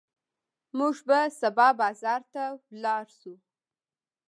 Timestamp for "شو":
3.19-3.33